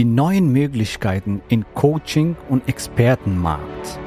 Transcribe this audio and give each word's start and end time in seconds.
Die 0.00 0.06
neuen 0.06 0.50
Möglichkeiten 0.50 1.42
in 1.50 1.62
Coaching 1.74 2.34
und 2.48 2.66
Expertenmarkt. 2.66 4.00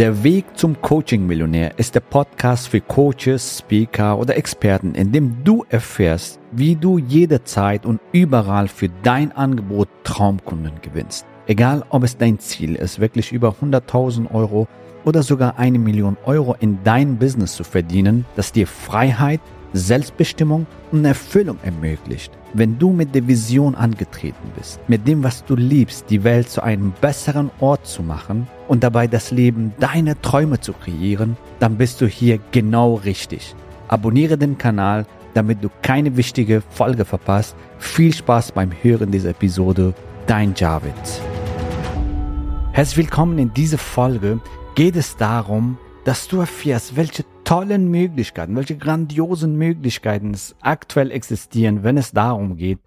Der 0.00 0.24
Weg 0.24 0.46
zum 0.56 0.82
Coaching-Millionär 0.82 1.78
ist 1.78 1.94
der 1.94 2.00
Podcast 2.00 2.66
für 2.66 2.80
Coaches, 2.80 3.58
Speaker 3.60 4.18
oder 4.18 4.36
Experten, 4.36 4.96
in 4.96 5.12
dem 5.12 5.44
du 5.44 5.64
erfährst, 5.68 6.40
wie 6.50 6.74
du 6.74 6.98
jederzeit 6.98 7.86
und 7.86 8.00
überall 8.10 8.66
für 8.66 8.88
dein 9.04 9.30
Angebot 9.30 9.88
Traumkunden 10.02 10.80
gewinnst. 10.82 11.24
Egal, 11.46 11.84
ob 11.90 12.02
es 12.02 12.16
dein 12.16 12.40
Ziel 12.40 12.74
ist, 12.74 12.98
wirklich 12.98 13.30
über 13.30 13.54
100.000 13.62 14.34
Euro 14.34 14.66
oder 15.04 15.22
sogar 15.22 15.56
eine 15.56 15.78
Million 15.78 16.16
Euro 16.24 16.56
in 16.58 16.80
dein 16.82 17.16
Business 17.16 17.54
zu 17.54 17.62
verdienen, 17.62 18.24
das 18.34 18.50
dir 18.50 18.66
Freiheit, 18.66 19.40
Selbstbestimmung 19.78 20.66
und 20.92 21.04
Erfüllung 21.04 21.58
ermöglicht. 21.62 22.32
Wenn 22.54 22.78
du 22.78 22.90
mit 22.90 23.14
der 23.14 23.26
Vision 23.26 23.74
angetreten 23.74 24.50
bist, 24.56 24.80
mit 24.88 25.06
dem, 25.06 25.22
was 25.22 25.44
du 25.44 25.56
liebst, 25.56 26.06
die 26.10 26.24
Welt 26.24 26.48
zu 26.48 26.62
einem 26.62 26.92
besseren 27.00 27.50
Ort 27.60 27.86
zu 27.86 28.02
machen 28.02 28.46
und 28.68 28.82
dabei 28.82 29.06
das 29.06 29.30
Leben 29.30 29.74
deiner 29.78 30.20
Träume 30.20 30.60
zu 30.60 30.72
kreieren, 30.72 31.36
dann 31.58 31.76
bist 31.76 32.00
du 32.00 32.06
hier 32.06 32.38
genau 32.52 32.94
richtig. 32.94 33.54
Abonniere 33.88 34.38
den 34.38 34.58
Kanal, 34.58 35.06
damit 35.34 35.62
du 35.62 35.68
keine 35.82 36.16
wichtige 36.16 36.62
Folge 36.70 37.04
verpasst. 37.04 37.54
Viel 37.78 38.12
Spaß 38.12 38.52
beim 38.52 38.70
Hören 38.82 39.10
dieser 39.10 39.30
Episode. 39.30 39.92
Dein 40.26 40.54
Javid. 40.56 40.94
Herzlich 42.72 42.96
willkommen 42.96 43.38
in 43.38 43.52
dieser 43.54 43.78
Folge. 43.78 44.40
Geht 44.74 44.96
es 44.96 45.16
darum, 45.16 45.78
dass 46.04 46.28
du 46.28 46.40
erfährst, 46.40 46.96
welche 46.96 47.24
tollen 47.46 47.90
Möglichkeiten, 47.90 48.56
welche 48.56 48.76
grandiosen 48.76 49.56
Möglichkeiten 49.56 50.34
es 50.34 50.56
aktuell 50.60 51.12
existieren, 51.12 51.84
wenn 51.84 51.96
es 51.96 52.10
darum 52.10 52.56
geht, 52.56 52.80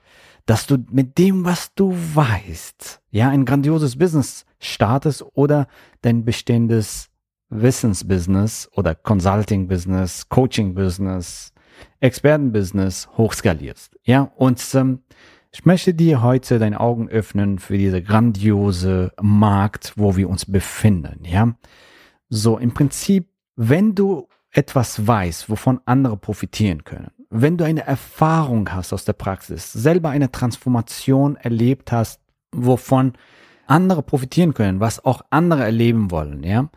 dass 0.46 0.68
du 0.68 0.78
mit 0.92 1.18
dem, 1.18 1.46
was 1.46 1.74
du 1.76 1.96
weißt, 1.96 3.02
ja, 3.10 3.30
ein 3.30 3.46
grandioses 3.46 3.98
Business 3.98 4.46
startest 4.60 5.24
oder 5.34 5.68
dein 6.02 6.26
bestehendes 6.26 7.10
Wissensbusiness 7.50 8.70
oder 8.74 8.96
Consulting-Business, 8.96 10.28
Coaching-Business, 10.28 11.54
Experten-Business 12.02 13.08
hochskalierst. 13.16 13.98
Ja, 14.04 14.32
und 14.36 14.62
ähm, 14.76 15.04
ich 15.52 15.66
möchte 15.66 15.94
dir 15.94 16.22
heute 16.22 16.60
deine 16.60 16.82
Augen 16.82 17.08
öffnen 17.08 17.60
für 17.60 17.78
diese 17.78 18.04
grandiose 18.04 19.14
Markt, 19.22 19.94
wo 19.96 20.18
wir 20.18 20.30
uns 20.30 20.46
befinden. 20.46 21.24
Ja, 21.24 21.56
so 22.28 22.58
im 22.58 22.74
Prinzip, 22.74 23.30
wenn 23.56 23.96
du 23.96 24.28
etwas 24.52 25.06
weißt, 25.06 25.50
wovon 25.50 25.80
andere 25.86 26.18
profitieren 26.18 26.84
können, 26.84 27.12
wenn 27.30 27.58
du 27.58 27.64
eine 27.66 27.86
Erfahrung 27.86 28.72
hast 28.74 28.94
aus 28.94 29.06
der 29.06 29.14
Praxis, 29.14 29.72
selber 29.72 30.10
eine 30.10 30.32
Transformation 30.32 31.36
erlebt 31.36 31.92
hast, 31.92 32.20
wovon 32.52 33.14
andere 33.68 34.02
profitieren 34.02 34.54
können, 34.54 34.80
was 34.80 35.06
auch 35.06 35.22
andere 35.30 35.64
erleben 35.64 36.10
wollen, 36.10 36.44
ja, 36.44 36.70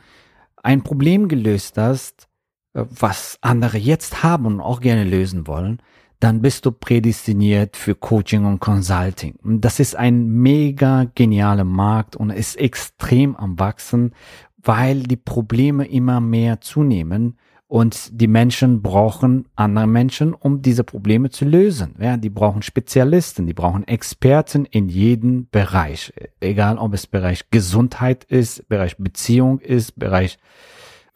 ein 0.62 0.82
Problem 0.82 1.28
gelöst 1.28 1.78
hast, 1.78 2.28
äh, 2.74 2.84
was 2.88 3.38
andere 3.40 3.78
jetzt 3.78 4.22
haben 4.22 4.46
und 4.46 4.60
auch 4.60 4.80
gerne 4.80 5.04
lösen 5.04 5.46
wollen, 5.46 5.80
dann 6.20 6.40
bist 6.40 6.66
du 6.66 6.70
prädestiniert 6.70 7.76
für 7.76 7.96
Coaching 7.96 8.44
und 8.44 8.60
Consulting. 8.60 9.34
Das 9.42 9.80
ist 9.80 9.96
ein 9.96 10.28
mega 10.28 11.06
genialer 11.16 11.64
Markt 11.64 12.14
und 12.14 12.30
ist 12.30 12.56
extrem 12.56 13.34
am 13.34 13.58
wachsen, 13.58 14.14
weil 14.62 15.02
die 15.02 15.16
Probleme 15.16 15.84
immer 15.84 16.20
mehr 16.20 16.60
zunehmen 16.60 17.38
und 17.72 18.20
die 18.20 18.26
Menschen 18.26 18.82
brauchen 18.82 19.46
andere 19.56 19.86
Menschen, 19.86 20.34
um 20.34 20.60
diese 20.60 20.84
Probleme 20.84 21.30
zu 21.30 21.46
lösen. 21.46 21.94
Ja, 21.98 22.18
die 22.18 22.28
brauchen 22.28 22.60
Spezialisten, 22.60 23.46
die 23.46 23.54
brauchen 23.54 23.88
Experten 23.88 24.66
in 24.66 24.90
jedem 24.90 25.48
Bereich. 25.50 26.12
Egal, 26.40 26.76
ob 26.76 26.92
es 26.92 27.06
Bereich 27.06 27.48
Gesundheit 27.50 28.24
ist, 28.24 28.68
Bereich 28.68 28.98
Beziehung 28.98 29.58
ist, 29.58 29.98
Bereich 29.98 30.36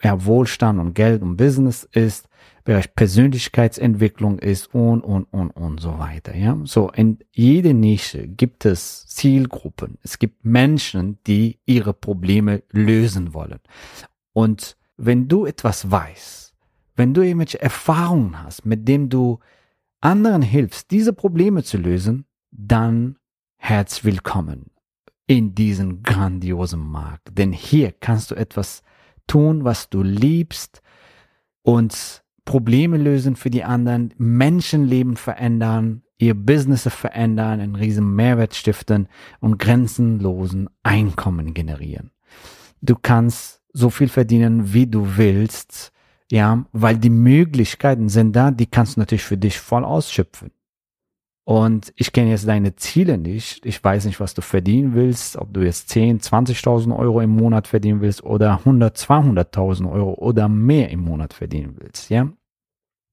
ja, 0.03 0.25
Wohlstand 0.25 0.81
und 0.81 0.95
Geld 0.95 1.21
und 1.21 1.37
Business 1.37 1.87
ist, 1.93 2.27
Bereich 2.65 2.95
Persönlichkeitsentwicklung 2.95 4.39
ist 4.39 4.75
und, 4.75 5.03
und, 5.03 5.25
und, 5.25 5.51
und 5.51 5.79
so 5.79 5.99
weiter. 5.99 6.35
Ja, 6.35 6.59
so 6.65 6.89
in 6.89 7.19
jede 7.33 7.75
Nische 7.75 8.27
gibt 8.29 8.65
es 8.65 9.07
Zielgruppen. 9.09 9.99
Es 10.03 10.19
gibt 10.19 10.47
Menschen, 10.47 11.19
die 11.27 11.59
ihre 11.67 11.93
Probleme 11.93 12.63
lösen 12.73 13.35
wollen. 13.35 13.61
Und 14.33 14.79
wenn 14.97 15.29
du 15.29 15.45
etwas 15.45 15.91
weißt, 15.91 16.46
wenn 16.97 17.15
du 17.15 17.23
irgendwelche 17.23 17.61
Erfahrungen 17.61 18.43
hast, 18.43 18.65
mit 18.65 18.89
dem 18.89 19.09
du 19.09 19.39
anderen 20.01 20.43
hilfst, 20.43 20.91
diese 20.91 21.13
Probleme 21.13 21.63
zu 21.63 21.77
lösen, 21.77 22.25
dann 22.51 23.19
herzlich 23.57 24.05
willkommen 24.05 24.71
in 25.27 25.55
diesen 25.55 26.03
grandiosen 26.03 26.81
Markt. 26.81 27.37
Denn 27.37 27.53
hier 27.53 27.93
kannst 27.93 28.31
du 28.31 28.35
etwas 28.35 28.83
tun, 29.27 29.65
was 29.65 29.91
du 29.91 30.03
liebst 30.03 30.81
und 31.63 32.25
Probleme 32.45 32.97
lösen 32.97 33.37
für 33.37 33.51
die 33.51 33.65
anderen, 33.65 34.15
Menschenleben 34.17 35.17
verändern, 35.17 36.03
ihr 36.19 36.35
Business 36.35 36.89
verändern, 36.89 37.61
einen 37.61 37.75
riesen 37.75 38.15
Mehrwert 38.15 38.55
stiften 38.55 39.09
und 39.41 39.59
grenzenlosen 39.59 40.71
Einkommen 40.83 41.53
generieren. 41.53 42.13
Du 42.81 42.95
kannst 42.95 43.61
so 43.73 43.91
viel 43.91 44.09
verdienen, 44.09 44.73
wie 44.73 44.87
du 44.87 45.17
willst 45.17 45.93
ja, 46.31 46.65
weil 46.73 46.99
die 46.99 47.11
Möglichkeiten 47.11 48.09
sind 48.09 48.35
da, 48.35 48.51
die 48.51 48.67
kannst 48.67 48.97
du 48.97 49.01
natürlich 49.01 49.25
für 49.25 49.37
dich 49.37 49.59
voll 49.59 49.85
ausschöpfen. 49.85 50.51
Und 51.49 51.93
ich 51.95 52.13
kenne 52.13 52.31
jetzt 52.31 52.49
deine 52.49 52.75
Ziele 52.75 53.19
nicht. 53.19 53.65
Ich 53.65 53.83
weiß 53.83 54.07
nicht, 54.07 54.19
was 54.19 54.35
du 54.35 54.43
verdienen 54.43 54.95
willst, 54.95 55.37
ob 55.37 55.55
du 55.55 55.61
jetzt 55.61 55.89
10, 55.91 56.19
20.000 56.19 56.97
Euro 56.97 57.21
im 57.21 57.31
Monat 57.31 57.69
verdienen 57.69 58.01
willst 58.01 58.25
oder 58.25 58.59
100, 58.59 58.99
200.000 58.99 59.89
Euro 59.89 60.15
oder 60.15 60.49
mehr 60.49 60.91
im 60.91 61.01
Monat 61.01 61.33
verdienen 61.33 61.77
willst, 61.79 62.11
ja. 62.11 62.33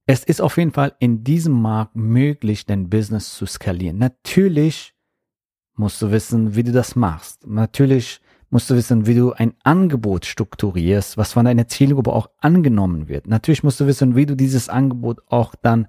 Es 0.05 0.23
ist 0.23 0.41
auf 0.41 0.57
jeden 0.57 0.71
Fall 0.71 0.95
in 0.99 1.23
diesem 1.23 1.53
Markt 1.61 1.95
möglich, 1.95 2.65
dein 2.65 2.89
Business 2.89 3.35
zu 3.35 3.45
skalieren. 3.45 3.99
Natürlich 3.99 4.95
musst 5.75 6.01
du 6.01 6.11
wissen, 6.11 6.55
wie 6.55 6.63
du 6.63 6.71
das 6.71 6.95
machst. 6.95 7.45
Natürlich 7.47 8.19
musst 8.53 8.69
du 8.69 8.75
wissen, 8.75 9.07
wie 9.07 9.15
du 9.15 9.33
ein 9.33 9.55
Angebot 9.63 10.27
strukturierst, 10.27 11.17
was 11.17 11.33
von 11.33 11.45
deiner 11.45 11.67
Zielgruppe 11.67 12.13
auch 12.13 12.29
angenommen 12.39 13.09
wird. 13.09 13.25
Natürlich 13.25 13.63
musst 13.63 13.79
du 13.79 13.87
wissen, 13.87 14.15
wie 14.15 14.27
du 14.27 14.35
dieses 14.35 14.69
Angebot 14.69 15.21
auch 15.27 15.55
dann, 15.55 15.87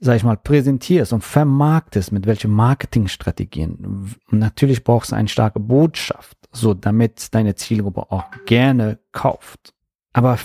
sag 0.00 0.16
ich 0.16 0.24
mal, 0.24 0.38
präsentierst 0.38 1.12
und 1.12 1.22
vermarktest, 1.22 2.12
mit 2.12 2.26
welchen 2.26 2.50
Marketingstrategien. 2.50 4.16
Und 4.30 4.38
natürlich 4.38 4.84
brauchst 4.84 5.12
du 5.12 5.16
eine 5.16 5.28
starke 5.28 5.60
Botschaft, 5.60 6.38
so 6.50 6.72
damit 6.72 7.34
deine 7.34 7.54
Zielgruppe 7.56 8.10
auch 8.10 8.24
gerne 8.46 8.98
kauft. 9.12 9.74
Aber 10.14 10.38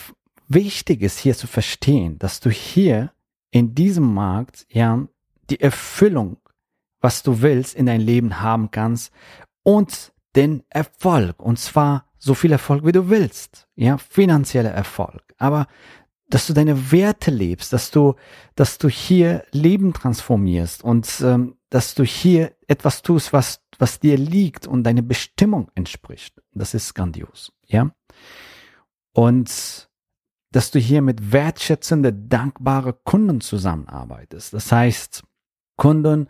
wichtig 0.50 1.02
ist 1.02 1.18
hier 1.18 1.36
zu 1.36 1.48
verstehen, 1.48 2.20
dass 2.20 2.42
du 2.42 2.50
hier 2.50 3.14
in 3.52 3.74
diesem 3.74 4.14
Markt 4.14 4.66
ja 4.70 5.08
die 5.50 5.62
Erfüllung, 5.62 6.36
was 7.00 7.24
du 7.24 7.42
willst, 7.42 7.74
in 7.74 7.86
dein 7.86 8.02
Leben 8.02 8.42
haben 8.42 8.70
kannst 8.70 9.14
und 9.64 10.12
den 10.36 10.64
Erfolg. 10.70 11.42
Und 11.42 11.60
zwar 11.60 12.06
so 12.18 12.34
viel 12.34 12.52
Erfolg, 12.52 12.86
wie 12.86 12.92
du 12.92 13.10
willst. 13.10 13.68
Ja, 13.76 13.98
finanzieller 13.98 14.72
Erfolg. 14.72 15.34
Aber 15.38 15.68
dass 16.30 16.48
du 16.48 16.54
deine 16.54 16.92
Werte 16.92 17.30
lebst, 17.30 17.74
dass 17.74 17.92
du, 17.92 18.16
dass 18.56 18.78
du 18.78 18.88
hier 18.88 19.44
Leben 19.52 19.94
transformierst 19.94 20.84
und 20.84 21.22
ähm, 21.22 21.58
dass 21.70 21.94
du 21.94 22.04
hier 22.04 22.54
etwas 22.68 23.02
tust, 23.02 23.34
was, 23.34 23.62
was 23.78 24.00
dir 24.00 24.18
liegt 24.18 24.68
und 24.68 24.84
deine 24.84 25.04
Bestimmung 25.04 25.70
entspricht. 25.76 26.42
Das 26.54 26.74
ist 26.74 26.94
grandios, 26.94 27.52
ja. 27.68 27.92
Und 29.14 29.90
dass 30.52 30.72
du 30.72 30.80
hier 30.80 31.02
mit 31.02 31.32
wertschätzende, 31.32 32.14
dankbare 32.14 32.94
Kunden 32.94 33.42
zusammenarbeitest. 33.42 34.54
Das 34.54 34.72
heißt, 34.72 35.24
Kunden, 35.78 36.28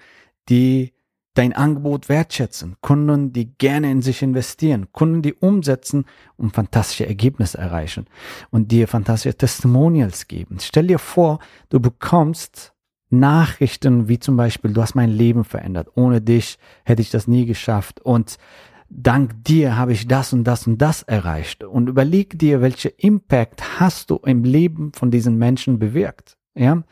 die 0.49 0.93
dein 1.33 1.53
Angebot 1.53 2.09
wertschätzen, 2.09 2.75
Kunden, 2.81 3.31
die 3.31 3.53
gerne 3.57 3.89
in 3.89 4.01
sich 4.01 4.21
investieren, 4.21 4.91
Kunden, 4.91 5.21
die 5.21 5.33
umsetzen 5.33 6.05
und 6.35 6.53
fantastische 6.53 7.07
Ergebnisse 7.07 7.57
erreichen 7.57 8.05
und 8.49 8.71
dir 8.71 8.87
fantastische 8.87 9.37
Testimonials 9.37 10.27
geben. 10.27 10.57
Stell 10.59 10.87
dir 10.87 10.99
vor, 10.99 11.39
du 11.69 11.79
bekommst 11.79 12.73
Nachrichten 13.09 14.07
wie 14.07 14.19
zum 14.19 14.37
Beispiel, 14.37 14.73
du 14.73 14.81
hast 14.81 14.95
mein 14.95 15.09
Leben 15.09 15.43
verändert, 15.43 15.89
ohne 15.95 16.21
dich 16.21 16.57
hätte 16.85 17.01
ich 17.01 17.09
das 17.09 17.27
nie 17.27 17.45
geschafft 17.45 18.01
und 18.01 18.37
dank 18.89 19.43
dir 19.43 19.77
habe 19.77 19.93
ich 19.93 20.07
das 20.07 20.33
und 20.33 20.43
das 20.43 20.67
und 20.67 20.81
das 20.81 21.03
erreicht 21.03 21.63
und 21.63 21.87
überleg 21.87 22.37
dir, 22.39 22.61
welche 22.61 22.89
Impact 22.89 23.79
hast 23.79 24.09
du 24.09 24.17
im 24.17 24.43
Leben 24.43 24.91
von 24.93 25.11
diesen 25.11 25.37
Menschen 25.37 25.79
bewirkt, 25.79 26.37
ja? 26.55 26.83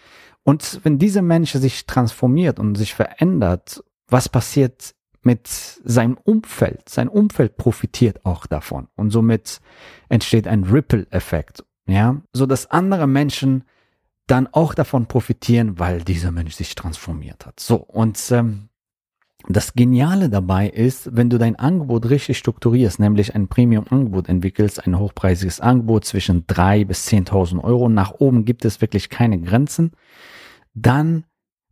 Und 0.44 0.80
wenn 0.84 0.98
dieser 0.98 1.22
Mensch 1.22 1.52
sich 1.52 1.86
transformiert 1.86 2.60
und 2.60 2.76
sich 2.76 2.96
verändert 2.96 3.84
was 4.10 4.30
passiert 4.30 4.96
mit 5.22 5.48
seinem 5.48 6.18
Umfeld. 6.18 6.88
Sein 6.88 7.10
Umfeld 7.10 7.58
profitiert 7.58 8.26
auch 8.26 8.46
davon 8.46 8.88
und 8.96 9.12
somit 9.12 9.60
entsteht 10.08 10.48
ein 10.48 10.64
Ripple-Effekt, 10.64 11.66
ja, 11.88 12.22
so 12.34 12.46
dass 12.46 12.72
andere 12.72 13.08
Menschen 13.08 13.64
dann 14.28 14.48
auch 14.48 14.74
davon 14.74 15.08
profitieren, 15.08 15.80
weil 15.80 16.04
dieser 16.04 16.32
Mensch 16.32 16.54
sich 16.54 16.76
transformiert 16.76 17.46
hat. 17.46 17.60
So 17.60 17.78
und 17.78 18.32
ähm, 18.32 18.70
das 19.48 19.74
Geniale 19.74 20.30
dabei 20.30 20.68
ist, 20.70 21.16
wenn 21.16 21.30
du 21.30 21.38
dein 21.38 21.56
Angebot 21.56 22.10
richtig 22.10 22.38
strukturierst, 22.38 23.00
nämlich 23.00 23.36
ein 23.36 23.48
Premium-Angebot 23.48 24.28
entwickelst, 24.28 24.86
ein 24.86 25.00
hochpreisiges 25.00 25.62
Angebot 25.62 26.06
zwischen 26.06 26.46
drei 26.46 26.84
bis 26.84 27.08
10.000 27.08 27.64
Euro, 27.64 27.90
nach 27.90 28.12
oben 28.20 28.46
gibt 28.46 28.66
es 28.66 28.82
wirklich 28.82 29.10
keine 29.10 29.40
Grenzen, 29.40 29.92
dann, 30.74 31.24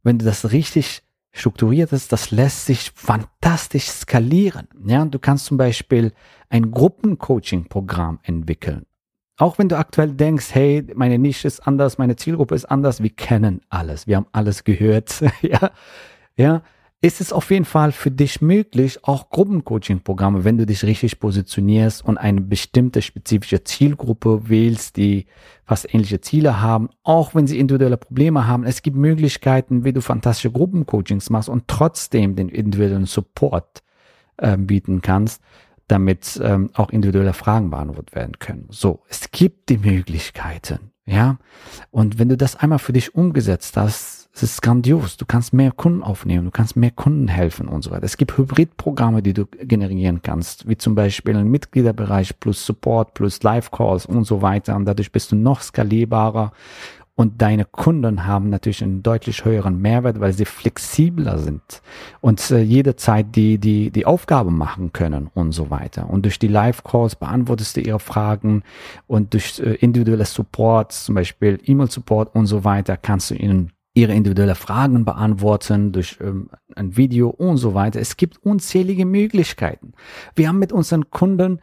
wenn 0.01 0.17
du 0.17 0.25
das 0.25 0.51
richtig 0.51 1.03
strukturiert 1.37 1.91
ist, 1.93 2.11
das 2.11 2.31
lässt 2.31 2.65
sich 2.65 2.91
fantastisch 2.95 3.85
skalieren. 3.85 4.67
Ja, 4.85 5.05
du 5.05 5.19
kannst 5.19 5.45
zum 5.45 5.57
Beispiel 5.57 6.13
ein 6.49 6.71
Gruppencoaching-Programm 6.71 8.19
entwickeln. 8.23 8.85
Auch 9.37 9.59
wenn 9.59 9.69
du 9.69 9.77
aktuell 9.77 10.13
denkst, 10.13 10.47
hey, 10.53 10.85
meine 10.95 11.19
Nische 11.19 11.47
ist 11.47 11.59
anders, 11.67 11.99
meine 11.99 12.15
Zielgruppe 12.15 12.55
ist 12.55 12.65
anders, 12.65 13.03
wir 13.03 13.11
kennen 13.11 13.61
alles, 13.69 14.07
wir 14.07 14.15
haben 14.15 14.25
alles 14.31 14.63
gehört, 14.63 15.23
ja, 15.41 15.71
ja, 16.35 16.63
ist 16.99 17.21
es 17.21 17.31
auf 17.31 17.51
jeden 17.51 17.65
Fall 17.65 17.91
für 17.91 18.09
dich 18.09 18.41
möglich, 18.41 19.03
auch 19.03 19.29
Gruppencoaching-Programme, 19.29 20.43
wenn 20.43 20.57
du 20.57 20.65
dich 20.65 20.83
richtig 20.83 21.19
positionierst 21.19 22.03
und 22.03 22.17
eine 22.17 22.41
bestimmte 22.41 23.03
spezifische 23.03 23.63
Zielgruppe 23.63 24.49
wählst, 24.49 24.97
die 24.97 25.27
fast 25.63 25.93
ähnliche 25.93 26.21
Ziele 26.21 26.59
haben, 26.59 26.89
auch 27.03 27.35
wenn 27.35 27.45
sie 27.45 27.59
individuelle 27.59 27.97
Probleme 27.97 28.47
haben. 28.47 28.63
Es 28.63 28.81
gibt 28.81 28.97
Möglichkeiten, 28.97 29.83
wie 29.83 29.93
du 29.93 30.01
fantastische 30.01 30.51
Gruppencoachings 30.51 31.29
machst 31.29 31.49
und 31.49 31.67
trotzdem 31.67 32.35
den 32.35 32.49
individuellen 32.49 33.05
Support 33.05 33.83
äh, 34.37 34.57
bieten 34.57 35.01
kannst, 35.01 35.43
damit 35.87 36.39
ähm, 36.43 36.71
auch 36.73 36.89
individuelle 36.89 37.33
Fragen 37.33 37.69
beantwortet 37.69 38.15
werden 38.15 38.39
können. 38.39 38.67
So, 38.71 39.03
es 39.07 39.29
gibt 39.29 39.69
die 39.69 39.77
Möglichkeiten, 39.77 40.91
ja. 41.05 41.37
Und 41.91 42.17
wenn 42.17 42.29
du 42.29 42.37
das 42.37 42.55
einmal 42.55 42.79
für 42.79 42.93
dich 42.93 43.13
umgesetzt 43.13 43.77
hast, 43.77 44.16
es 44.43 44.51
ist 44.51 44.61
grandios. 44.61 45.17
Du 45.17 45.25
kannst 45.25 45.51
mehr 45.51 45.71
Kunden 45.71 46.03
aufnehmen, 46.03 46.45
du 46.45 46.51
kannst 46.51 46.75
mehr 46.75 46.91
Kunden 46.91 47.27
helfen 47.27 47.67
und 47.67 47.83
so 47.83 47.91
weiter. 47.91 48.03
Es 48.03 48.17
gibt 48.17 48.37
Hybridprogramme, 48.37 49.23
die 49.23 49.33
du 49.33 49.45
generieren 49.45 50.21
kannst, 50.21 50.67
wie 50.67 50.77
zum 50.77 50.93
Beispiel 50.95 51.35
ein 51.35 51.49
Mitgliederbereich 51.49 52.39
plus 52.39 52.65
Support 52.65 53.15
plus 53.15 53.41
Live-Calls 53.41 54.05
und 54.05 54.25
so 54.25 54.41
weiter. 54.41 54.75
Und 54.75 54.85
dadurch 54.85 55.11
bist 55.11 55.31
du 55.31 55.35
noch 55.35 55.61
skalierbarer. 55.61 56.51
Und 57.15 57.41
deine 57.41 57.65
Kunden 57.65 58.27
haben 58.27 58.51
natürlich 58.51 58.83
einen 58.83 59.01
deutlich 59.01 59.43
höheren 59.43 59.81
Mehrwert, 59.81 60.19
weil 60.19 60.33
sie 60.33 60.45
flexibler 60.45 61.39
sind 61.39 61.81
und 62.21 62.51
äh, 62.51 62.61
jederzeit 62.61 63.35
die, 63.35 63.57
die, 63.57 63.89
die 63.89 64.05
Aufgabe 64.05 64.51
machen 64.51 64.93
können 64.93 65.31
und 65.33 65.51
so 65.51 65.71
weiter. 65.71 66.11
Und 66.11 66.25
durch 66.25 66.37
die 66.37 66.47
Live-Calls 66.47 67.15
beantwortest 67.15 67.75
du 67.75 67.81
ihre 67.81 67.99
Fragen 67.99 68.61
und 69.07 69.33
durch 69.33 69.59
äh, 69.59 69.73
individuelle 69.77 70.25
Support, 70.25 70.91
zum 70.91 71.15
Beispiel 71.15 71.59
E-Mail-Support 71.65 72.35
und 72.35 72.45
so 72.45 72.63
weiter, 72.63 72.97
kannst 72.97 73.31
du 73.31 73.33
ihnen 73.33 73.71
ihre 73.97 74.13
individuelle 74.13 74.53
Fragen 74.53 75.05
beantworten 75.05 75.91
durch 75.91 76.19
ähm, 76.21 76.49
ein 76.75 76.95
Video 76.97 77.29
und 77.29 77.57
so 77.57 77.73
weiter. 77.73 77.99
Es 77.99 78.15
gibt 78.15 78.37
unzählige 78.45 79.05
Möglichkeiten. 79.05 79.93
Wir 80.35 80.49
haben 80.49 80.59
mit 80.59 80.71
unseren 80.71 81.09
Kunden 81.09 81.59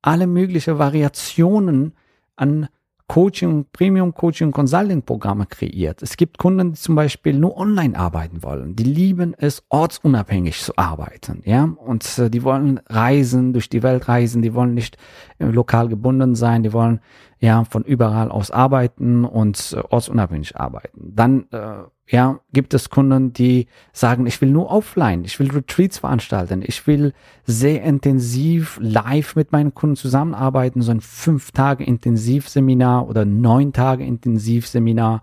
alle 0.00 0.26
möglichen 0.26 0.78
Variationen 0.78 1.92
an 2.36 2.68
Coaching, 3.06 3.66
Premium 3.70 4.14
Coaching, 4.14 4.50
Consulting 4.50 5.02
Programme 5.02 5.44
kreiert. 5.44 6.02
Es 6.02 6.16
gibt 6.16 6.38
Kunden, 6.38 6.72
die 6.72 6.80
zum 6.80 6.94
Beispiel 6.94 7.34
nur 7.34 7.58
online 7.58 7.98
arbeiten 7.98 8.42
wollen. 8.42 8.76
Die 8.76 8.84
lieben 8.84 9.34
es, 9.36 9.62
ortsunabhängig 9.68 10.58
zu 10.58 10.72
arbeiten, 10.78 11.42
ja. 11.44 11.64
Und 11.64 12.18
äh, 12.18 12.30
die 12.30 12.42
wollen 12.44 12.80
reisen, 12.88 13.52
durch 13.52 13.68
die 13.68 13.82
Welt 13.82 14.08
reisen. 14.08 14.40
Die 14.40 14.54
wollen 14.54 14.72
nicht 14.72 14.96
äh, 15.38 15.44
lokal 15.44 15.88
gebunden 15.88 16.34
sein. 16.34 16.62
Die 16.62 16.72
wollen 16.72 17.00
ja 17.40 17.64
von 17.64 17.84
überall 17.84 18.30
aus 18.30 18.50
arbeiten 18.50 19.24
und 19.24 19.74
äh, 19.76 19.82
ortsunabhängig 19.88 20.56
arbeiten. 20.56 21.12
Dann 21.14 21.46
äh, 21.50 21.84
ja, 22.06 22.40
gibt 22.52 22.74
es 22.74 22.90
Kunden, 22.90 23.32
die 23.32 23.66
sagen, 23.94 24.26
ich 24.26 24.38
will 24.42 24.50
nur 24.50 24.70
offline, 24.70 25.24
ich 25.24 25.40
will 25.40 25.50
Retreats 25.50 25.98
veranstalten, 25.98 26.62
ich 26.62 26.86
will 26.86 27.14
sehr 27.44 27.82
intensiv 27.82 28.78
live 28.80 29.36
mit 29.36 29.52
meinen 29.52 29.72
Kunden 29.72 29.96
zusammenarbeiten, 29.96 30.82
so 30.82 30.90
ein 30.90 31.00
fünf 31.00 31.52
Tage 31.52 31.82
Intensivseminar 31.84 33.08
oder 33.08 33.24
neun 33.24 33.72
Tage 33.72 34.04
Intensivseminar, 34.04 35.22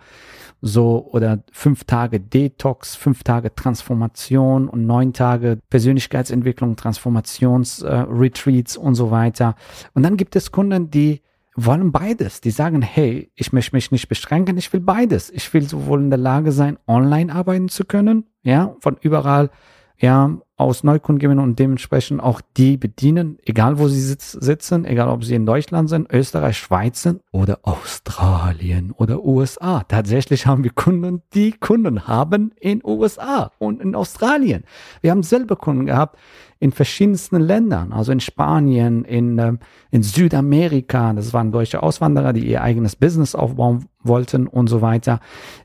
so 0.62 1.08
oder 1.12 1.44
fünf 1.52 1.84
Tage 1.84 2.20
Detox, 2.20 2.96
fünf 2.96 3.24
Tage 3.24 3.54
Transformation 3.54 4.68
und 4.68 4.88
neun 4.88 5.14
Tage 5.14 5.60
Persönlichkeitsentwicklung, 5.70 6.76
Transformationsretreats 6.78 8.76
äh, 8.78 8.80
und 8.80 8.96
so 8.96 9.12
weiter. 9.12 9.56
Und 9.94 10.02
dann 10.04 10.18
gibt 10.18 10.36
es 10.36 10.52
Kunden, 10.52 10.90
die 10.90 11.22
wollen 11.56 11.92
beides. 11.92 12.42
Die 12.42 12.52
sagen, 12.52 12.82
hey, 12.82 13.32
ich 13.36 13.54
möchte 13.54 13.76
mich 13.76 13.92
nicht 13.92 14.08
beschränken, 14.08 14.58
ich 14.58 14.72
will 14.74 14.80
beides. 14.80 15.30
Ich 15.30 15.54
will 15.54 15.68
sowohl 15.68 16.02
in 16.02 16.10
der 16.10 16.20
Lage 16.20 16.52
sein, 16.52 16.78
online 16.88 17.34
arbeiten 17.34 17.70
zu 17.70 17.86
können, 17.86 18.26
ja, 18.44 18.76
von 18.80 18.98
überall, 19.02 19.50
ja, 19.98 20.38
aus 20.58 20.84
Neukundengewinnen 20.84 21.44
und 21.44 21.58
dementsprechend 21.58 22.22
auch 22.22 22.40
die 22.56 22.78
bedienen, 22.78 23.38
egal 23.46 23.80
wo 23.80 23.88
sie 23.88 24.00
sitz, 24.00 24.32
sitzen, 24.32 24.86
egal 24.86 25.10
ob 25.10 25.24
sie 25.24 25.34
in 25.34 25.46
Deutschland 25.46 25.90
sind, 25.90 26.12
Österreich, 26.12 26.58
Schweiz 26.58 27.02
sind 27.02 27.22
oder 27.32 27.60
Australien 27.64 28.92
oder 28.92 29.24
USA. 29.24 29.84
Tatsächlich 29.84 30.46
haben 30.46 30.64
wir 30.64 30.72
Kunden, 30.72 31.24
die 31.34 31.52
Kunden 31.52 32.08
haben 32.08 32.52
in 32.60 32.82
USA 32.86 33.52
und 33.58 33.82
in 33.82 33.96
Australien. 33.96 34.64
Wir 35.02 35.12
haben 35.12 35.24
selber 35.24 35.56
Kunden 35.56 35.88
gehabt, 35.88 36.18
in 36.62 36.72
verschiedensten 36.72 37.42
Ländern, 37.42 37.92
also 37.92 38.12
in 38.12 38.20
Spanien, 38.20 39.04
in, 39.04 39.40
äh, 39.40 39.54
in 39.90 40.04
Südamerika, 40.04 41.12
das 41.12 41.34
waren 41.34 41.52
deutsche 41.52 41.82
Auswanderer, 41.82 42.34
die 42.34 42.48
ihr 42.48 42.62
eigenes 42.62 42.96
Business 42.96 43.34
aufbauen 43.34 43.86
wollten 44.04 44.46
und 44.46 44.68
so 44.68 44.80
weiter. 44.80 45.22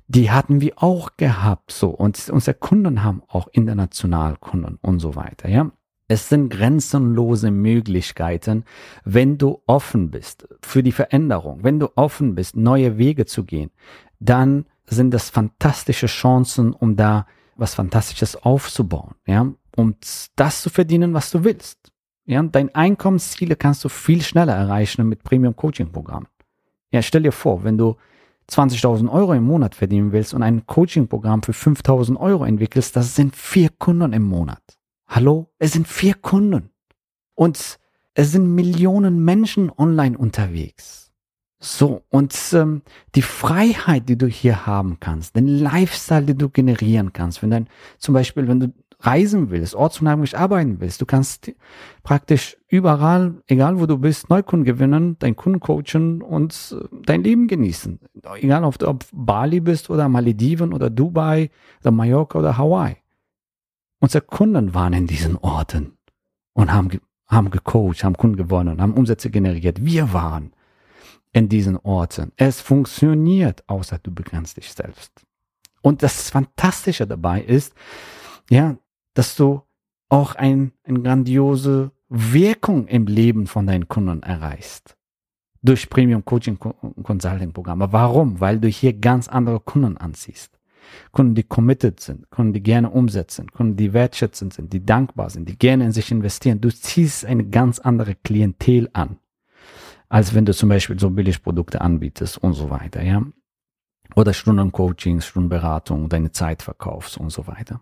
Die 0.09 0.31
hatten 0.31 0.63
wir 0.63 0.73
auch 0.83 1.19
gehabt, 1.19 1.71
so. 1.71 1.91
Und 1.91 2.31
unsere 2.31 2.55
Kunden 2.55 3.05
haben 3.05 3.23
auch 3.29 3.47
international 3.53 4.37
Kunden 4.39 4.79
und 4.81 4.99
so 5.01 5.15
weiter, 5.15 5.51
ja. 5.51 5.71
Es 6.09 6.31
sind 6.31 6.49
grenzenlose 6.49 7.51
Möglichkeiten, 7.51 8.65
wenn 9.05 9.37
du 9.37 9.61
offen 9.67 10.11
bist 10.11 10.49
für 10.63 10.83
die 10.83 10.93
Veränderung, 10.93 11.63
wenn 11.63 11.79
du 11.79 11.89
offen 11.95 12.35
bist, 12.35 12.57
neue 12.57 12.97
Wege 12.97 13.27
zu 13.27 13.45
gehen, 13.45 13.71
dann 14.19 14.65
sind 14.87 15.13
das 15.13 15.29
fantastische 15.29 16.07
Chancen, 16.07 16.73
um 16.73 16.97
da 16.97 17.27
was 17.57 17.75
Fantastisches 17.75 18.37
aufzubauen, 18.37 19.15
ja 19.27 19.53
um 19.77 19.95
das 20.35 20.63
zu 20.63 20.71
verdienen, 20.71 21.15
was 21.15 21.31
du 21.31 21.45
willst. 21.45 21.93
Ja, 22.25 22.43
dein 22.43 22.75
Einkommensziele 22.75 23.55
kannst 23.55 23.85
du 23.85 23.89
viel 23.89 24.21
schneller 24.23 24.55
erreichen 24.55 25.09
mit 25.09 25.23
Premium 25.23 25.55
Coaching 25.55 25.93
Programmen. 25.93 26.27
Ja, 26.91 27.03
stell 27.03 27.23
dir 27.23 27.33
vor, 27.33 27.63
wenn 27.63 27.79
du 27.79 27.97
20.000 28.51 29.11
Euro 29.11 29.33
im 29.33 29.45
Monat 29.45 29.75
verdienen 29.75 30.13
willst 30.13 30.35
und 30.35 30.43
ein 30.43 30.67
Coaching 30.67 31.09
Programm 31.09 31.43
für 31.43 31.53
5.000 31.53 32.17
Euro 32.17 32.45
entwickelst, 32.45 32.97
das 32.97 33.15
sind 33.15 33.37
vier 33.37 33.71
Kunden 33.71 34.13
im 34.13 34.25
Monat. 34.25 34.63
Hallo? 35.07 35.53
Es 35.59 35.73
sind 35.73 35.87
vier 35.87 36.15
Kunden. 36.15 36.71
Und 37.35 37.79
es 38.15 38.33
sind 38.33 38.55
Millionen 38.55 39.25
Menschen 39.25 39.71
online 39.77 40.17
unterwegs. 40.17 41.13
So, 41.59 42.03
und 42.11 42.35
ähm, 42.53 42.83
die 43.15 43.23
Freiheit, 43.23 44.09
die 44.09 44.19
du 44.19 44.27
hier 44.27 44.67
haben 44.67 44.99
kannst, 45.01 45.37
den 45.37 45.49
Lifestyle, 45.49 46.23
den 46.23 46.39
du 46.39 46.49
generieren 46.49 47.13
kannst, 47.13 47.43
wenn 47.43 47.51
dann 47.51 47.69
zum 47.99 48.15
Beispiel, 48.15 48.47
wenn 48.47 48.61
du 48.61 48.73
reisen 49.07 49.51
willst, 49.51 49.75
ortsunabhängig 49.75 50.37
arbeiten 50.37 50.81
willst, 50.81 51.01
du 51.01 51.07
kannst 51.07 51.53
praktisch 52.03 52.57
überall, 52.69 53.43
egal 53.47 53.81
wo 53.81 53.87
du 53.87 53.99
bist, 53.99 54.29
Neukunden 54.29 54.65
gewinnen, 54.65 55.17
dein 55.19 55.37
Kunden 55.37 55.61
coachen 55.61 56.23
und 56.23 56.77
äh, 56.79 56.97
dein 57.05 57.23
Leben 57.23 57.47
genießen. 57.47 58.01
Egal 58.37 58.65
ob 58.65 58.79
du 58.79 58.87
auf 58.87 58.97
Bali 59.13 59.61
bist 59.61 59.91
oder 59.91 60.09
Malediven 60.09 60.73
oder 60.73 60.91
Dubai 60.91 61.51
oder 61.81 61.91
Mallorca 61.91 62.39
oder 62.39 62.59
Hawaii. 62.59 62.97
Unsere 64.01 64.25
Kunden 64.25 64.75
waren 64.75 64.93
in 64.93 65.07
diesen 65.07 65.37
Orten 65.37 65.97
und 66.53 66.73
haben, 66.73 66.91
haben 67.27 67.51
gecoacht, 67.51 68.05
haben 68.05 68.17
Kunden 68.17 68.37
gewonnen, 68.37 68.83
haben 68.83 68.95
Umsätze 68.95 69.31
generiert. 69.31 69.85
Wir 69.85 70.13
waren 70.13 70.53
in 71.33 71.49
diesen 71.49 71.77
Orten. 71.77 72.33
Es 72.37 72.61
funktioniert, 72.61 73.63
außer 73.69 73.99
du 73.99 74.13
begrenzt 74.13 74.57
dich 74.57 74.73
selbst. 74.73 75.13
Und 75.83 76.03
das 76.03 76.31
Fantastische 76.31 77.07
dabei 77.07 77.43
ist, 77.43 77.75
ja, 78.51 78.77
dass 79.17 79.35
du 79.35 79.63
auch 80.11 80.35
ein, 80.35 80.73
eine 80.85 81.01
grandiose 81.01 81.91
Wirkung 82.09 82.87
im 82.87 83.07
Leben 83.07 83.47
von 83.47 83.67
deinen 83.67 83.89
Kunden 83.89 84.23
erreichst. 84.23 84.97
Durch 85.63 85.89
Premium 85.89 86.25
Coaching 86.25 86.59
Consulting 86.59 87.53
Programme. 87.53 87.93
Warum? 87.93 88.41
Weil 88.41 88.61
du 88.61 88.69
hier 88.69 88.93
ganz 88.93 89.27
andere 89.27 89.59
Kunden 89.59 89.97
anziehst. 89.97 90.61
Kunden, 91.11 91.35
die 91.35 91.43
committed 91.43 91.99
sind, 91.99 92.31
Kunden, 92.31 92.53
die 92.53 92.63
gerne 92.63 92.91
umsetzen, 92.91 93.51
Kunden, 93.51 93.77
die 93.77 93.93
wertschätzend 93.93 94.53
sind, 94.53 94.73
die 94.73 94.85
dankbar 94.85 95.31
sind, 95.31 95.49
die 95.49 95.59
gerne 95.59 95.87
in 95.87 95.93
sich 95.93 96.13
investieren. 96.13 96.61
Du 96.61 96.69
ziehst 96.69 97.25
eine 97.25 97.45
ganz 97.49 97.81
andere 97.81 98.15
Klientel 98.15 98.91
an, 98.93 99.19
als 100.09 100.35
wenn 100.35 100.45
du 100.45 100.55
zum 100.55 100.69
Beispiel 100.69 101.01
so 101.01 101.11
Billigprodukte 101.11 101.81
anbietest 101.81 102.39
und 102.39 102.53
so 102.53 102.71
weiter, 102.71 103.03
ja. 103.03 103.25
Oder 104.15 104.33
Stundencoachings, 104.33 105.27
Stundenberatung, 105.27 106.09
deine 106.09 106.31
Zeit 106.31 106.63
verkaufst 106.63 107.19
und 107.19 107.31
so 107.31 107.49
weiter. 107.49 107.81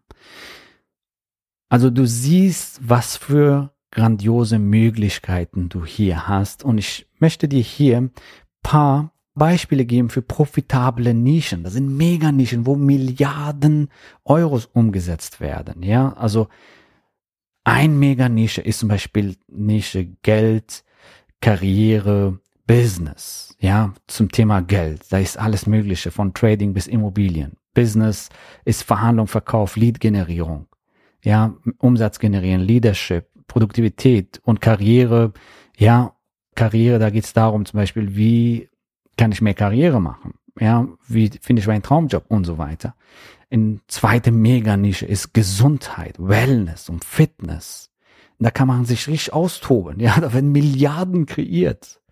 Also 1.75 1.91
du 1.91 2.07
siehst, 2.07 2.89
was 2.89 3.17
für 3.17 3.75
grandiose 3.91 4.61
Möglichkeiten 4.61 5.69
du 5.69 5.85
hier 5.85 6.29
hast. 6.29 6.63
Und 6.63 6.79
ich 6.79 7.09
möchte 7.19 7.49
dir 7.49 7.63
hier 7.63 8.11
paar 8.63 9.11
Beispiele 9.35 9.85
geben 9.85 10.09
für 10.09 10.23
profitable 10.23 11.13
Nischen. 11.15 11.65
Das 11.65 11.73
sind 11.73 11.97
Mega-Nischen, 11.97 12.65
wo 12.65 12.77
Milliarden 12.77 13.89
Euros 14.25 14.67
umgesetzt 14.67 15.41
werden. 15.41 15.83
Ja, 15.83 16.13
also 16.13 16.47
ein 17.65 17.99
Mega-Nische 17.99 18.61
ist 18.61 18.79
zum 18.79 18.89
Beispiel 18.89 19.35
Nische 19.49 20.05
Geld, 20.23 20.85
Karriere, 21.41 22.39
Business. 22.69 23.57
Ja, 23.59 23.95
zum 24.07 24.31
Thema 24.31 24.63
Geld. 24.63 25.07
Da 25.11 25.19
ist 25.19 25.37
alles 25.37 25.67
Mögliche 25.67 26.13
von 26.13 26.35
Trading 26.35 26.73
bis 26.73 26.87
Immobilien. 26.87 27.57
Business 27.75 28.29
ist 28.65 28.85
Verhandlung, 28.85 29.27
Verkauf, 29.27 29.75
Lead-Generierung. 29.75 30.69
Ja, 31.25 31.55
Umsatz 31.79 32.19
generieren, 32.19 32.61
Leadership, 32.61 33.29
Produktivität 33.47 34.41
und 34.45 34.61
Karriere. 34.61 35.33
Ja, 35.75 36.15
Karriere, 36.55 36.99
da 36.99 37.09
geht 37.09 37.25
es 37.25 37.33
darum 37.33 37.65
zum 37.65 37.79
Beispiel, 37.79 38.15
wie 38.15 38.69
kann 39.17 39.33
ich 39.33 39.41
mehr 39.41 39.55
Karriere 39.55 40.03
machen? 40.03 40.35
Ja, 40.61 40.87
wie 41.09 41.31
finde 41.41 41.61
ich 41.61 41.67
meinen 41.67 41.83
Traumjob 41.83 42.27
und 42.29 42.45
so 42.45 42.59
weiter. 42.59 42.95
In 43.49 43.81
zweite 43.89 44.33
Meganische 44.33 45.07
ist 45.07 45.33
Gesundheit, 45.33 46.17
Wellness 46.19 46.91
und 46.91 47.05
Fitness. 47.05 47.91
Da 48.39 48.51
kann 48.51 48.69
man 48.69 48.85
sich 48.85 49.09
richtig 49.09 49.33
austoben. 49.33 50.01
Ja, 50.01 50.15
da 50.21 50.35
werden 50.35 50.53
Milliarden 50.53 51.25
kreiert. 51.25 52.03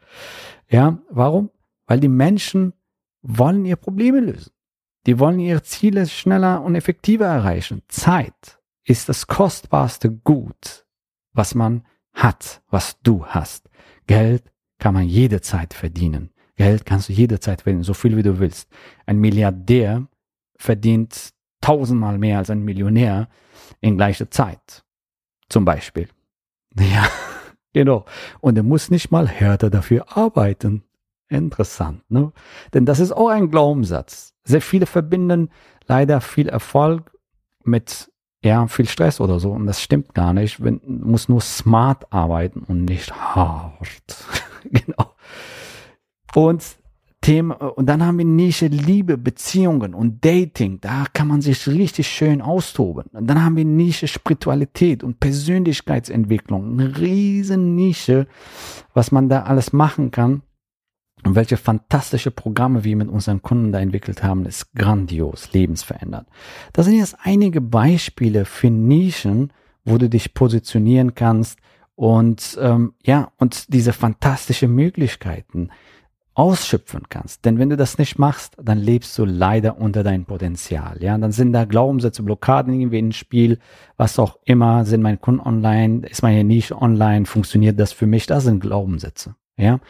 Ja, 0.70 0.98
warum? 1.10 1.50
Weil 1.86 2.00
die 2.00 2.08
Menschen 2.08 2.72
wollen 3.20 3.66
ihre 3.66 3.76
Probleme 3.76 4.20
lösen. 4.20 4.52
Die 5.06 5.18
wollen 5.18 5.38
ihre 5.38 5.62
Ziele 5.62 6.06
schneller 6.06 6.62
und 6.62 6.76
effektiver 6.76 7.26
erreichen. 7.26 7.82
Zeit 7.88 8.61
ist 8.84 9.08
das 9.08 9.26
kostbarste 9.26 10.10
Gut, 10.10 10.86
was 11.32 11.54
man 11.54 11.84
hat, 12.14 12.62
was 12.68 13.00
du 13.02 13.24
hast. 13.26 13.68
Geld 14.06 14.52
kann 14.78 14.94
man 14.94 15.06
jederzeit 15.06 15.74
verdienen. 15.74 16.30
Geld 16.56 16.84
kannst 16.84 17.08
du 17.08 17.12
jederzeit 17.12 17.62
verdienen, 17.62 17.84
so 17.84 17.94
viel 17.94 18.16
wie 18.16 18.22
du 18.22 18.38
willst. 18.38 18.68
Ein 19.06 19.18
Milliardär 19.18 20.06
verdient 20.56 21.30
tausendmal 21.60 22.18
mehr 22.18 22.38
als 22.38 22.50
ein 22.50 22.62
Millionär 22.62 23.28
in 23.80 23.96
gleicher 23.96 24.30
Zeit. 24.30 24.84
Zum 25.48 25.64
Beispiel. 25.64 26.08
Ja, 26.78 27.06
genau. 27.74 28.06
Und 28.40 28.56
er 28.56 28.62
muss 28.62 28.90
nicht 28.90 29.10
mal 29.10 29.28
härter 29.28 29.68
dafür 29.68 30.16
arbeiten. 30.16 30.84
Interessant, 31.28 32.02
ne? 32.10 32.32
Denn 32.72 32.86
das 32.86 32.98
ist 32.98 33.12
auch 33.12 33.28
ein 33.28 33.50
Glaubenssatz. 33.50 34.32
Sehr 34.44 34.62
viele 34.62 34.86
verbinden 34.86 35.50
leider 35.86 36.20
viel 36.20 36.48
Erfolg 36.48 37.16
mit 37.64 38.11
ja, 38.42 38.66
viel 38.66 38.88
Stress 38.88 39.20
oder 39.20 39.38
so. 39.38 39.52
Und 39.52 39.66
das 39.66 39.80
stimmt 39.80 40.14
gar 40.14 40.32
nicht. 40.32 40.58
Man 40.58 40.80
muss 40.84 41.28
nur 41.28 41.40
smart 41.40 42.12
arbeiten 42.12 42.64
und 42.66 42.84
nicht 42.84 43.12
hart. 43.12 43.72
genau. 44.64 45.14
Und 46.34 46.64
Thema, 47.20 47.54
und 47.54 47.86
dann 47.86 48.04
haben 48.04 48.18
wir 48.18 48.24
Nische 48.24 48.66
Liebe, 48.66 49.16
Beziehungen 49.16 49.94
und 49.94 50.24
Dating. 50.24 50.80
Da 50.80 51.06
kann 51.12 51.28
man 51.28 51.40
sich 51.40 51.68
richtig 51.68 52.08
schön 52.08 52.42
austoben. 52.42 53.04
Und 53.12 53.28
dann 53.28 53.44
haben 53.44 53.56
wir 53.56 53.64
Nische 53.64 54.08
Spiritualität 54.08 55.04
und 55.04 55.20
Persönlichkeitsentwicklung. 55.20 56.72
Eine 56.72 56.98
riesen 56.98 57.76
Nische, 57.76 58.26
was 58.92 59.12
man 59.12 59.28
da 59.28 59.44
alles 59.44 59.72
machen 59.72 60.10
kann. 60.10 60.42
Und 61.24 61.36
welche 61.36 61.56
fantastische 61.56 62.30
Programme 62.30 62.84
wir 62.84 62.96
mit 62.96 63.08
unseren 63.08 63.42
Kunden 63.42 63.72
da 63.72 63.78
entwickelt 63.78 64.22
haben, 64.22 64.44
ist 64.44 64.74
grandios, 64.74 65.52
lebensverändert. 65.52 66.26
Das 66.72 66.86
sind 66.86 66.98
jetzt 66.98 67.16
einige 67.22 67.60
Beispiele 67.60 68.44
für 68.44 68.70
Nischen, 68.70 69.52
wo 69.84 69.98
du 69.98 70.08
dich 70.08 70.34
positionieren 70.34 71.14
kannst 71.14 71.58
und 71.94 72.58
ähm, 72.60 72.94
ja, 73.04 73.30
und 73.38 73.72
diese 73.72 73.92
fantastische 73.92 74.66
Möglichkeiten 74.66 75.70
ausschöpfen 76.34 77.02
kannst. 77.08 77.44
Denn 77.44 77.58
wenn 77.58 77.68
du 77.68 77.76
das 77.76 77.98
nicht 77.98 78.18
machst, 78.18 78.56
dann 78.60 78.78
lebst 78.78 79.16
du 79.18 79.24
leider 79.24 79.78
unter 79.78 80.02
deinem 80.02 80.24
Potenzial. 80.24 80.96
Ja, 81.02 81.16
dann 81.18 81.32
sind 81.32 81.52
da 81.52 81.66
Glaubenssätze, 81.66 82.22
Blockaden 82.22 82.72
irgendwie 82.72 82.98
ins 82.98 83.16
Spiel, 83.16 83.58
was 83.96 84.18
auch 84.18 84.38
immer, 84.44 84.84
sind 84.84 85.02
meine 85.02 85.18
Kunden 85.18 85.40
online, 85.40 86.06
ist 86.06 86.22
meine 86.22 86.42
Nische 86.42 86.80
online, 86.80 87.26
funktioniert 87.26 87.78
das 87.78 87.92
für 87.92 88.06
mich? 88.06 88.26
Das 88.26 88.44
sind 88.44 88.60
Glaubenssätze. 88.60 89.34
Ja, 89.56 89.80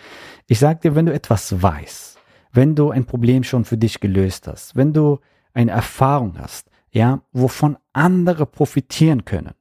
ich 0.47 0.59
sag 0.59 0.81
dir, 0.81 0.95
wenn 0.95 1.07
du 1.07 1.12
etwas 1.12 1.62
weißt, 1.62 2.19
wenn 2.52 2.75
du 2.75 2.90
ein 2.90 3.07
Problem 3.07 3.45
schon 3.45 3.64
für 3.64 3.78
dich 3.78 4.00
gelöst 4.00 4.49
hast, 4.49 4.76
wenn 4.76 4.92
du 4.92 5.21
eine 5.54 5.71
Erfahrung 5.71 6.38
hast, 6.38 6.71
ja, 6.90 7.23
wovon 7.33 7.78
andere 7.92 8.45
profitieren 8.47 9.25
können, 9.25 9.54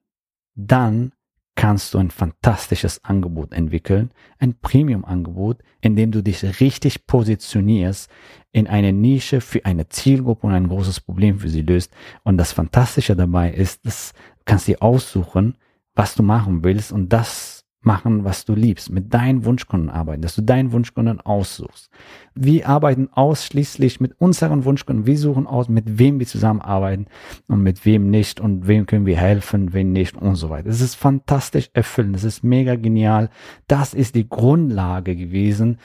dann 0.56 1.14
kannst 1.56 1.94
du 1.94 1.98
ein 2.00 2.12
fantastisches 2.12 3.04
Angebot 3.04 3.54
entwickeln, 3.54 4.12
ein 4.40 4.60
Premium-Angebot, 4.60 5.62
in 5.82 5.96
dem 5.96 6.12
du 6.12 6.24
dich 6.24 6.60
richtig 6.60 7.06
positionierst 7.08 8.10
in 8.52 8.68
eine 8.68 8.94
Nische 8.94 9.42
für 9.42 9.66
eine 9.66 9.88
Zielgruppe 9.88 10.48
und 10.48 10.54
ein 10.54 10.68
großes 10.70 11.02
Problem 11.02 11.40
für 11.40 11.50
sie 11.50 11.62
löst. 11.62 11.94
Und 12.24 12.38
das 12.38 12.52
Fantastische 12.52 13.16
dabei 13.16 13.52
ist, 13.52 13.86
dass 13.86 14.14
du 14.14 14.44
kannst 14.46 14.68
dir 14.68 14.82
aussuchen, 14.82 15.58
was 15.94 16.16
du 16.16 16.24
machen 16.24 16.64
willst 16.64 16.92
und 16.92 17.10
das 17.10 17.61
machen, 17.82 18.24
was 18.24 18.46
du 18.46 18.54
liebst, 18.54 18.92
mit 18.92 19.14
deinen 19.14 19.44
Wunschkunden 19.44 19.90
arbeiten, 19.90 20.22
dass 20.22 20.36
du 20.36 20.44
deinen 20.44 20.72
Wunschkunden 20.72 21.20
aussuchst. 21.20 21.90
Wir 22.36 22.70
arbeiten 22.70 23.10
ausschließlich 23.12 24.00
mit 24.00 24.20
unseren 24.20 24.66
Wunschkunden. 24.66 25.06
Wir 25.06 25.18
suchen 25.18 25.48
aus, 25.48 25.68
mit 25.68 25.98
wem 25.98 26.20
wir 26.20 26.28
zusammenarbeiten 26.28 27.08
und 27.48 27.64
mit 27.64 27.84
wem 27.86 28.10
nicht 28.10 28.40
und 28.40 28.68
wem 28.68 28.86
können 28.86 29.06
wir 29.06 29.18
helfen, 29.18 29.74
wem 29.74 29.92
nicht 29.92 30.16
und 30.16 30.36
so 30.36 30.50
weiter. 30.50 30.70
Es 30.70 30.82
ist 30.82 30.96
fantastisch 30.96 31.70
erfüllend. 31.74 32.16
Es 32.16 32.24
ist 32.24 32.44
mega 32.44 32.76
genial. 32.76 33.30
Das 33.68 33.94
ist 33.94 34.16
die 34.16 34.30
Grundlage 34.30 35.16
gewesen, 35.16 35.80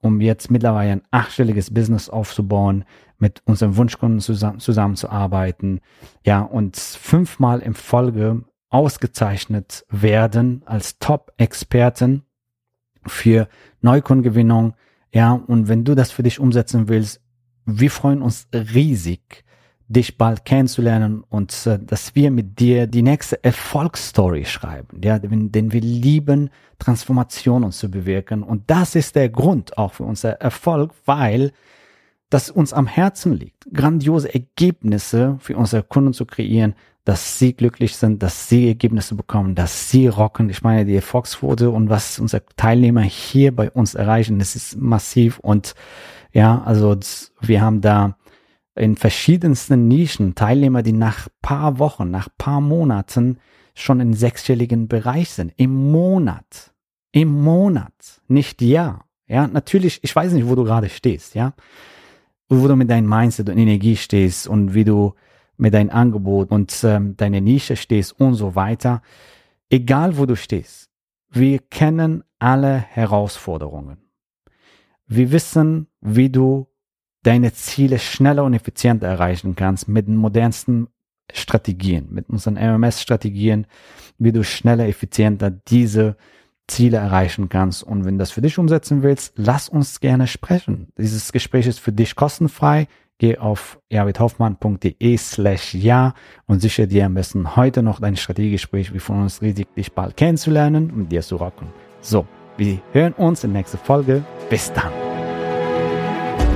um 0.00 0.20
jetzt 0.20 0.50
mittlerweile 0.50 0.92
ein 0.92 1.02
achtstelliges 1.10 1.72
Business 1.72 2.08
aufzubauen, 2.08 2.84
mit 3.18 3.42
unseren 3.44 3.76
Wunschkunden 3.76 4.20
zusammen, 4.20 4.60
zusammenzuarbeiten. 4.60 5.80
Ja, 6.24 6.40
und 6.40 6.76
fünfmal 6.76 7.60
in 7.60 7.74
Folge 7.74 8.44
ausgezeichnet 8.70 9.84
werden 9.88 10.62
als 10.66 10.98
Top-Experten 10.98 12.22
für 13.06 13.48
Neukundengewinnung. 13.80 14.74
Ja, 15.12 15.32
und 15.32 15.68
wenn 15.68 15.84
du 15.84 15.94
das 15.94 16.10
für 16.10 16.22
dich 16.22 16.38
umsetzen 16.38 16.88
willst, 16.88 17.20
wir 17.64 17.90
freuen 17.90 18.22
uns 18.22 18.48
riesig, 18.52 19.44
dich 19.88 20.18
bald 20.18 20.44
kennenzulernen 20.44 21.24
und 21.28 21.66
äh, 21.66 21.78
dass 21.78 22.14
wir 22.14 22.30
mit 22.30 22.60
dir 22.60 22.86
die 22.86 23.02
nächste 23.02 23.42
Erfolgsstory 23.42 24.44
schreiben. 24.44 25.00
Ja, 25.02 25.18
denn, 25.18 25.72
wir 25.72 25.80
lieben 25.80 26.50
Transformationen 26.78 27.72
zu 27.72 27.90
bewirken 27.90 28.42
und 28.42 28.70
das 28.70 28.94
ist 28.94 29.16
der 29.16 29.30
Grund 29.30 29.78
auch 29.78 29.94
für 29.94 30.04
unser 30.04 30.32
Erfolg, 30.40 30.92
weil 31.06 31.52
das 32.28 32.50
uns 32.50 32.74
am 32.74 32.86
Herzen 32.86 33.32
liegt, 33.32 33.66
grandiose 33.72 34.32
Ergebnisse 34.32 35.36
für 35.40 35.56
unsere 35.56 35.82
Kunden 35.82 36.12
zu 36.12 36.26
kreieren, 36.26 36.74
dass 37.08 37.38
sie 37.38 37.54
glücklich 37.54 37.96
sind, 37.96 38.22
dass 38.22 38.50
sie 38.50 38.68
Ergebnisse 38.68 39.14
bekommen, 39.14 39.54
dass 39.54 39.88
sie 39.88 40.08
rocken. 40.08 40.50
Ich 40.50 40.60
meine, 40.60 40.84
die 40.84 40.96
Erfolgsquote 40.96 41.70
und 41.70 41.88
was 41.88 42.18
unsere 42.18 42.44
Teilnehmer 42.54 43.00
hier 43.00 43.56
bei 43.56 43.70
uns 43.70 43.94
erreichen, 43.94 44.38
das 44.38 44.54
ist 44.54 44.76
massiv 44.76 45.38
und 45.38 45.74
ja, 46.34 46.62
also 46.66 46.94
wir 47.40 47.62
haben 47.62 47.80
da 47.80 48.18
in 48.76 48.94
verschiedensten 48.94 49.88
Nischen 49.88 50.34
Teilnehmer, 50.34 50.82
die 50.82 50.92
nach 50.92 51.28
paar 51.40 51.78
Wochen, 51.78 52.10
nach 52.10 52.28
paar 52.36 52.60
Monaten 52.60 53.38
schon 53.74 54.00
in 54.00 54.12
sechsstelligen 54.12 54.86
Bereich 54.86 55.30
sind. 55.30 55.54
Im 55.56 55.90
Monat. 55.90 56.74
Im 57.10 57.40
Monat. 57.40 58.20
Nicht 58.28 58.60
Jahr. 58.60 59.06
Ja, 59.26 59.46
natürlich, 59.46 60.00
ich 60.02 60.14
weiß 60.14 60.34
nicht, 60.34 60.46
wo 60.46 60.54
du 60.54 60.64
gerade 60.64 60.90
stehst, 60.90 61.34
ja. 61.34 61.54
Wo 62.50 62.68
du 62.68 62.76
mit 62.76 62.90
deinem 62.90 63.08
Mindset 63.08 63.48
und 63.48 63.56
Energie 63.56 63.96
stehst 63.96 64.46
und 64.46 64.74
wie 64.74 64.84
du 64.84 65.14
mit 65.58 65.74
deinem 65.74 65.90
Angebot 65.90 66.50
und 66.50 66.74
ähm, 66.84 67.16
deine 67.16 67.40
Nische 67.40 67.76
stehst 67.76 68.18
und 68.18 68.34
so 68.34 68.54
weiter. 68.54 69.02
Egal 69.70 70.16
wo 70.16 70.24
du 70.24 70.36
stehst, 70.36 70.90
wir 71.30 71.58
kennen 71.58 72.24
alle 72.38 72.78
Herausforderungen. 72.78 73.98
Wir 75.06 75.32
wissen, 75.32 75.88
wie 76.00 76.30
du 76.30 76.68
deine 77.22 77.52
Ziele 77.52 77.98
schneller 77.98 78.44
und 78.44 78.54
effizienter 78.54 79.08
erreichen 79.08 79.56
kannst 79.56 79.88
mit 79.88 80.06
den 80.06 80.16
modernsten 80.16 80.88
Strategien, 81.32 82.08
mit 82.10 82.30
unseren 82.30 82.54
MMS-Strategien, 82.54 83.66
wie 84.18 84.32
du 84.32 84.44
schneller, 84.44 84.86
effizienter 84.86 85.50
diese 85.50 86.16
Ziele 86.66 86.98
erreichen 86.98 87.48
kannst. 87.48 87.82
Und 87.82 88.04
wenn 88.04 88.18
das 88.18 88.30
für 88.30 88.42
dich 88.42 88.58
umsetzen 88.58 89.02
willst, 89.02 89.32
lass 89.36 89.68
uns 89.68 90.00
gerne 90.00 90.26
sprechen. 90.26 90.88
Dieses 90.96 91.32
Gespräch 91.32 91.66
ist 91.66 91.80
für 91.80 91.92
dich 91.92 92.14
kostenfrei. 92.14 92.88
Geh 93.20 93.36
auf 93.36 93.80
javidhoffmann.de 93.90 95.16
slash 95.16 95.74
ja 95.74 96.14
und 96.46 96.60
sichere 96.60 96.86
dir 96.86 97.06
am 97.06 97.14
besten 97.14 97.56
heute 97.56 97.82
noch 97.82 97.98
dein 97.98 98.16
Strategiegespräch. 98.16 98.92
Wir 98.92 99.00
freuen 99.00 99.22
uns 99.22 99.42
riesig, 99.42 99.66
dich 99.74 99.92
bald 99.92 100.16
kennenzulernen 100.16 100.92
und 100.92 101.08
dir 101.10 101.22
zu 101.22 101.34
rocken. 101.34 101.66
So, 102.00 102.28
wir 102.56 102.78
hören 102.92 103.14
uns 103.14 103.42
in 103.42 103.52
der 103.52 103.62
nächsten 103.62 103.78
Folge. 103.78 104.22
Bis 104.48 104.72
dann. 104.72 104.92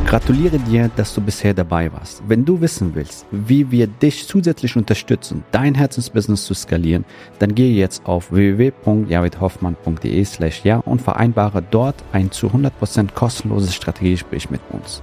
gratuliere 0.07 0.59
dir, 0.61 0.89
dass 0.95 1.15
du 1.15 1.21
bisher 1.21 1.53
dabei 1.53 1.93
warst. 1.93 2.23
Wenn 2.29 2.45
du 2.45 2.61
wissen 2.61 2.95
willst, 2.95 3.27
wie 3.33 3.73
wir 3.73 3.89
dich 3.89 4.29
zusätzlich 4.29 4.77
unterstützen, 4.77 5.43
dein 5.51 5.75
Herzensbusiness 5.75 6.45
zu 6.45 6.55
skalieren, 6.55 7.05
dann 7.41 7.57
gehe 7.57 7.75
jetzt 7.75 8.07
auf 8.07 8.31
www.javidhoffmann.de 8.31 10.25
slash 10.25 10.65
ja 10.65 10.77
und 10.77 11.03
vereinbare 11.03 11.61
dort 11.69 11.97
ein 12.13 12.31
zu 12.31 12.49
100% 12.49 13.15
kostenloses 13.15 13.75
Strategiegespräch 13.75 14.51
mit 14.51 14.61
uns. 14.71 15.03